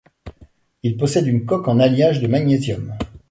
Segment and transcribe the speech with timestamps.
[0.81, 2.97] Il possède une coque en alliage de magnésium.